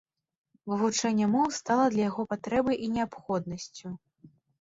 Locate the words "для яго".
1.95-2.25